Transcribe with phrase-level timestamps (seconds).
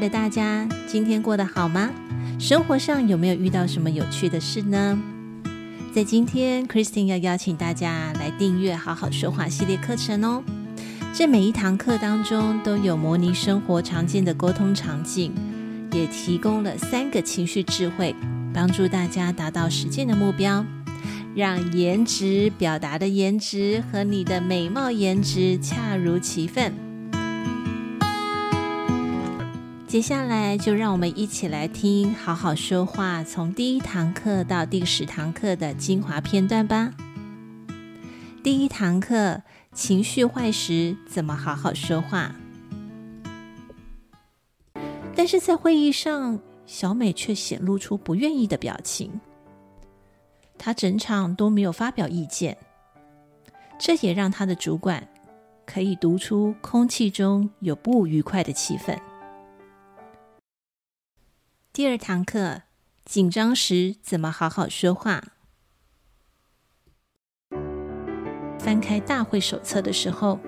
[0.00, 1.90] 的大家，今天过得好吗？
[2.38, 4.98] 生活上有没有遇到什么有趣的事呢？
[5.94, 10.42] 在今天，Christine 要邀请大家来订阅“好好说话”系列课程哦。
[11.12, 15.34] 这每一堂课当中都有模拟生活常见的沟通场景，
[15.92, 18.14] 也提供了三个情绪智慧，
[18.54, 20.64] 帮助大家达到实践的目标，
[21.34, 26.72] 让颜值表达的颜值和你的美貌颜值恰如其分。
[29.90, 36.94] 接下来就让我们一起来听好好说话，从第一堂课到第十堂课的精华片段吧。
[38.40, 42.36] 第一堂课：情绪坏时怎么好好说话？
[45.16, 49.20] 但是在会议上，小美却显露出不愿意的表情。
[50.56, 52.56] 她整场都没有发表意见，
[53.76, 55.08] 这也让她的主管
[55.66, 58.96] 可以读出空气中有不愉快的气氛。
[61.72, 62.62] 第二堂课，
[63.04, 65.22] 紧张时怎么好好说话？
[68.58, 70.40] 翻开大会手册的时候，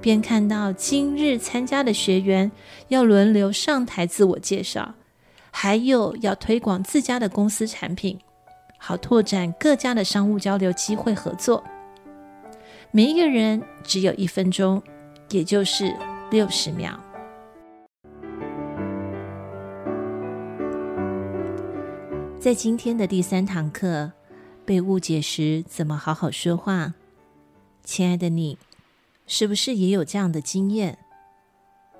[0.00, 2.52] 便看到今日参加的学员
[2.86, 4.94] 要轮流上台自我介绍，
[5.50, 8.20] 还有要推广自家的公司产品，
[8.78, 11.64] 好拓展各家的商务交流机会合作。
[12.92, 14.80] 每一个人只有一分钟，
[15.30, 15.92] 也就是
[16.30, 16.96] 六十秒。
[22.42, 24.10] 在今天的第三堂课，
[24.64, 26.92] 被误解时怎么好好说话？
[27.84, 28.58] 亲爱的你，
[29.28, 30.98] 是不是也有这样的经验？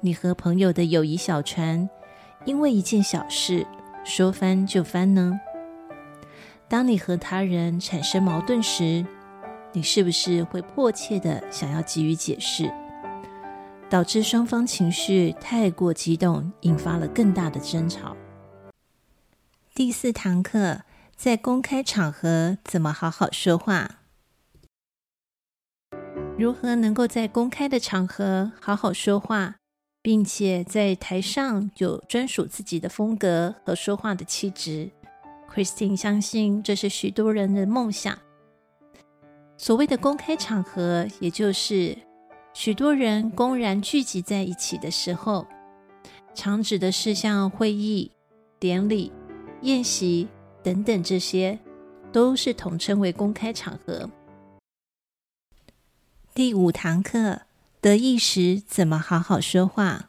[0.00, 1.88] 你和朋友的友谊小船，
[2.44, 3.64] 因为一件小事
[4.04, 5.38] 说翻就翻呢？
[6.68, 9.06] 当你和他人产生矛盾时，
[9.72, 12.68] 你是不是会迫切地想要给予解释，
[13.88, 18.16] 导致双方情绪太过激动，引发了更大的争吵？
[19.74, 20.82] 第四堂课，
[21.16, 24.00] 在公开场合怎么好好说话？
[26.36, 29.56] 如何能够在公开的场合好好说话，
[30.02, 34.90] 并且在台上有专属自己的风格和说话的气质
[35.50, 38.18] ？Christine 相信这是许多人的梦想。
[39.56, 41.96] 所谓的公开场合，也就是
[42.52, 45.46] 许多人公然聚集在一起的时候，
[46.34, 48.12] 常指的是像会议、
[48.58, 49.10] 典礼。
[49.62, 50.26] 宴席
[50.60, 51.56] 等等，这些
[52.12, 54.10] 都是统称为公开场合。
[56.34, 57.42] 第五堂课，
[57.80, 60.08] 得意时怎么好好说话？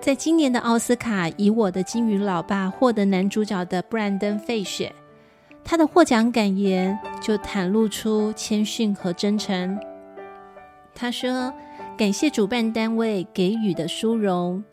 [0.00, 4.92] 在今年的奥斯卡，以《我的金鱼老爸》获得男主角的布兰登·费雪，
[5.62, 9.78] 他的获奖感言就袒露出谦逊和真诚。
[10.92, 11.54] 他说。
[12.00, 14.64] 感谢主办单位给予的殊荣，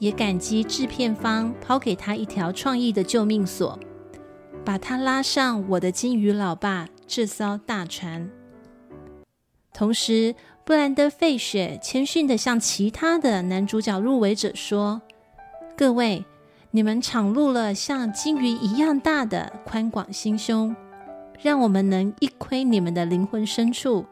[0.00, 3.78] 也感激制片方抛给他一条创意的救命索，
[4.64, 8.28] 把他拉上我的金鱼老爸这艘大船。
[9.72, 10.34] 同时，
[10.64, 15.00] 布兰德·费雪谦逊地向其他的男主角入围者说
[15.78, 16.24] ：“各位，
[16.72, 20.74] 你们敞露了像金鱼一样大的宽广心胸，
[21.40, 24.04] 让我们能一窥你们的灵魂深处，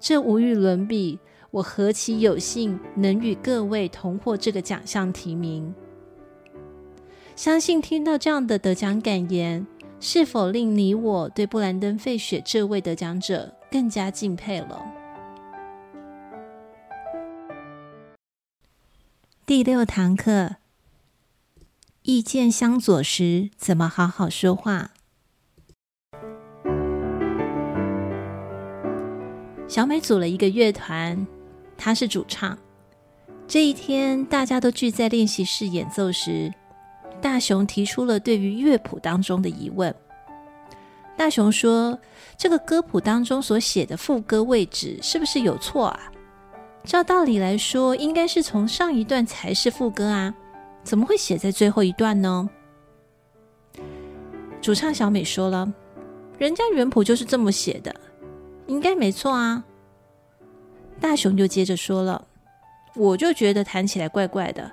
[0.00, 1.20] 这无与伦比。”
[1.52, 5.74] 我何其有幸能与各位同获这个奖项提名！
[7.36, 9.66] 相信听到这样的得奖感言，
[10.00, 14.82] 是否令你我对布兰登·费雪这位得奖者更加敬佩了？
[19.44, 20.56] 第六堂课，
[22.04, 24.92] 意见相左时怎么好好说话？
[29.68, 31.26] 小美组了一个乐团。
[31.84, 32.56] 他是主唱。
[33.48, 36.48] 这一天，大家都聚在练习室演奏时，
[37.20, 39.92] 大雄提出了对于乐谱当中的疑问。
[41.16, 41.98] 大雄说
[42.38, 46.12] ：“这个歌谱当中所写的副歌位置是不是有错啊？
[46.84, 50.32] 照道理来说，应该是从上一段才是副歌啊，
[50.84, 52.48] 怎么会写在最后一段呢？”
[54.62, 55.72] 主唱小美说了
[56.38, 57.92] ：“人家原谱就是这么写的，
[58.68, 59.64] 应该没错啊。”
[61.02, 62.24] 大雄就接着说了
[62.94, 64.70] ：“我就觉得弹起来怪怪的，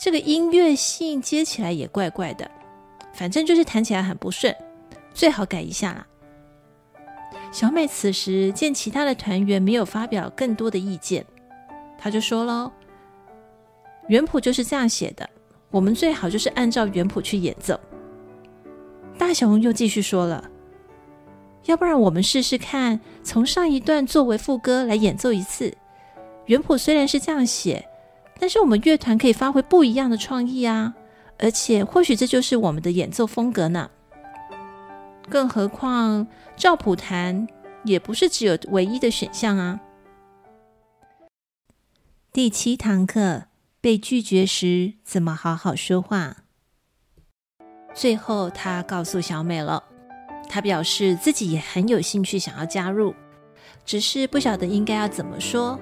[0.00, 2.50] 这个音乐性接起来也怪怪的，
[3.12, 4.56] 反正就是弹起来很不顺，
[5.12, 6.06] 最好改一下啦。
[7.52, 11.24] 小美此时见其他的团员没有发表更多的意见，
[11.98, 12.72] 她就说喽
[14.08, 15.28] ：“原谱就是这样写的，
[15.70, 17.78] 我们最好就是按照原谱去演奏。”
[19.18, 20.42] 大雄又继续说了
[21.66, 25.76] ：“要不然我们试试看，从上一段作为副歌来演奏一次。
[26.46, 27.88] 原谱虽然是这样写，
[28.38, 30.94] 但是我们乐团可以发挥不一样的创意啊！
[31.38, 33.90] 而且或许这就是我们的演奏风格呢。
[35.28, 36.26] 更何况
[36.56, 37.48] 赵谱弹
[37.84, 39.80] 也不是只有唯一的选项啊。”
[42.32, 43.46] 第七堂课，
[43.80, 46.44] 被拒绝时怎么好好说话。
[47.92, 49.82] 最后，他告诉小美了，
[50.56, 53.14] 他表示自己也很有兴趣想要加入，
[53.84, 55.78] 只是不晓得应该要怎么说，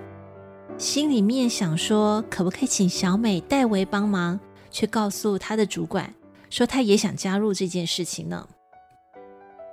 [0.77, 4.41] 心里面想说可不可以请小美代为帮忙，
[4.73, 6.13] 却告诉他的主管
[6.51, 8.49] 说他也想加入这件事情呢。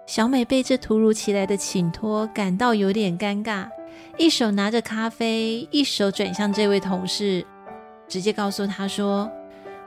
[0.06, 3.68] 小美被这突如其来的请托感到有点尴尬，
[4.20, 7.44] 一手拿着咖啡，一手转向这位同事，
[8.08, 9.28] 直接告诉他说，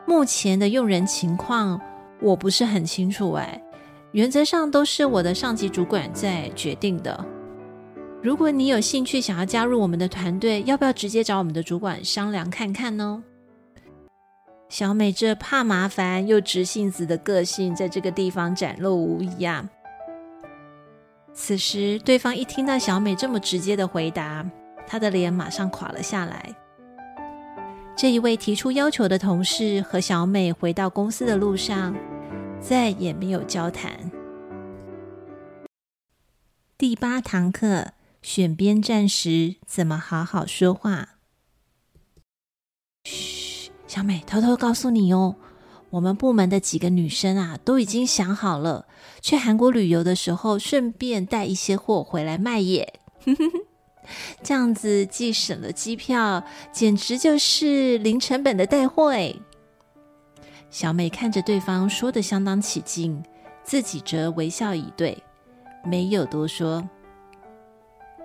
[0.09, 1.81] 目前的用人情况。
[2.21, 3.61] 我不是很清楚哎，
[4.15, 7.27] 原则上都是我的上级主管在决定的。
[8.23, 13.25] 如果你有兴趣想要加入我们的团队，要不要直接找我们的主管商量看看呢？
[14.69, 19.69] 小美这怕麻烦又直性子的个性，在这个地方展露无遗啊。
[21.33, 24.49] 此时，对方一听到小美这么直接的回答，
[24.87, 26.55] 他的脸马上垮了下来。
[27.97, 31.93] 这一位提出要求的同事和小美回到公司的路上，
[32.67, 34.11] 再也没有交谈。
[36.79, 41.11] 第八堂课，选边站时怎么好好说话？
[43.05, 45.37] 嘘，小美，偷偷告诉你哦，
[45.91, 48.87] 我们部门的几个女生啊，都已经想好了，
[49.21, 52.95] 去韩国旅游的时候，顺便带一些货回来卖耶。
[54.43, 59.35] 这样子既省了机票，简直就是零成本的带货哎！
[60.75, 63.23] 小美看着对方说得相当起劲，
[63.62, 65.17] 自己则微笑以对，
[65.85, 66.82] 没有多说。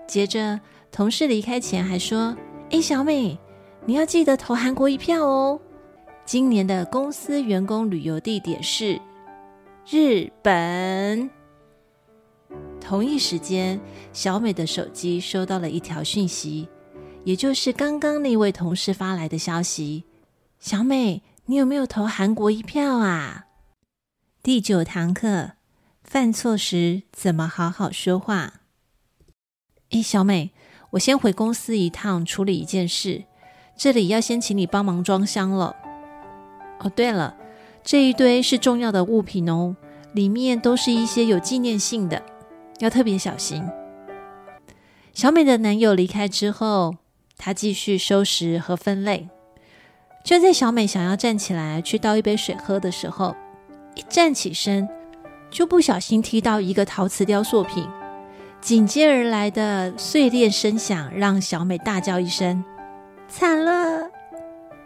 [0.07, 0.60] 接着，
[0.92, 2.36] 同事离开前还说
[2.72, 3.38] ：“哎，小美，
[3.86, 5.62] 你要记得投韩国一票哦！
[6.25, 9.00] 今年的公司员工旅游地点是
[9.88, 11.30] 日本。”
[12.81, 13.80] 同一时间，
[14.12, 16.68] 小美的手机收到了一条讯息，
[17.24, 20.04] 也就是刚刚那位同事发来的消息。
[20.60, 23.48] 小美，你有没有投韩国一票啊？
[24.44, 25.54] 第九堂课，
[26.04, 28.62] 犯错时怎么好好说话？
[29.90, 30.51] 诶，小美，
[30.92, 33.24] 我先回公司一趟处理一件事，
[33.75, 35.75] 这里要先请你帮忙装箱了。
[36.81, 37.36] 哦，对了，
[37.84, 39.75] 这一堆是重要的物品哦，
[40.13, 42.24] 里面都是一些有纪念性的。
[42.78, 43.68] 要特别小心。
[45.16, 46.98] 小美的男友离开之后，
[47.38, 49.30] 她继续收拾和分类。
[50.30, 53.36] 就在小美想要站起来去倒一杯水喝的时候，
[53.96, 54.88] 一站起身
[55.50, 57.84] 就不小心踢到一个陶瓷雕塑品，
[58.62, 62.64] 紧接而来的碎裂声响让小美大叫一声
[63.28, 64.07] ：“惨了！”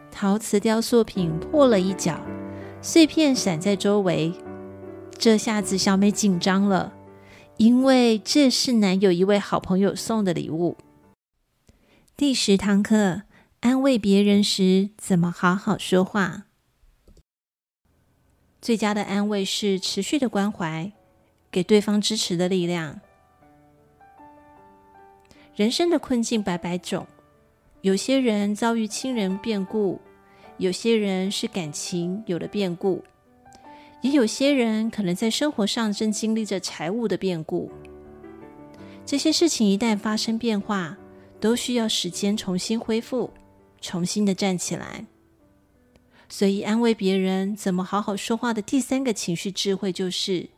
[0.09, 2.17] 陶瓷雕塑品破了一角，
[2.81, 4.31] 碎片散在周围。
[5.17, 6.93] 这下子小美紧张了。
[7.57, 10.77] 因为这是男友一位好朋友送的礼物。
[12.15, 13.23] 第十堂课，
[13.63, 16.47] 安慰别人时怎么好好说话？
[18.61, 20.91] 最佳的安慰是持续的关怀，
[21.49, 22.99] 给对方支持的力量。
[25.55, 27.07] 人生的困境百百种，
[27.79, 30.01] 有些人遭遇亲人变故，
[30.57, 33.01] 有些人是感情有了变故。
[34.01, 37.71] 也有些人可能在生活上正经历着财务的变故，
[39.05, 40.97] 这些事情一旦发生变化，
[41.39, 43.31] 都需要时间重新恢复，
[43.83, 45.05] 重新的站起来。
[46.29, 50.49] 所以，安慰别人怎么好好说话的第三个情绪智慧就是：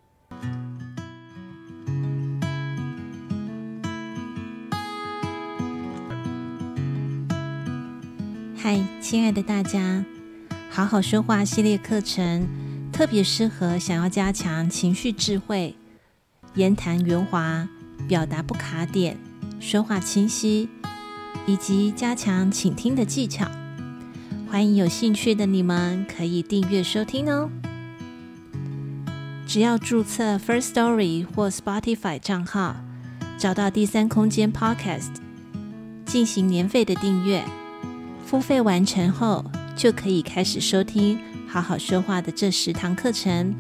[8.56, 10.06] 嗨，亲爱的大家，
[10.70, 12.48] 好好说话系列课程。
[12.94, 15.76] 特别适合想要加强情绪智慧、
[16.54, 17.68] 言谈圆滑、
[18.08, 19.18] 表达不卡点、
[19.60, 20.70] 说话清晰，
[21.48, 23.46] 以及加强倾听的技巧。
[24.48, 27.50] 欢迎有兴趣的你们可以订阅收听哦。
[29.48, 32.78] 只要注册 First Story 或 Spotify 账号，
[33.38, 35.12] 找到第三空间 Podcast，
[36.06, 37.44] 进行年费的订阅，
[38.26, 43.54] 付费完成后，就可以开始收听好好说话的这十堂课程，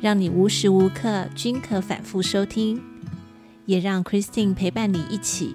[0.00, 2.80] 让你无时无刻均可反复收听，
[3.66, 5.54] 也让 Christine 陪伴你一起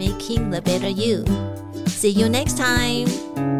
[0.00, 1.24] Terrific，Making the Better you.
[1.86, 3.59] See you next time.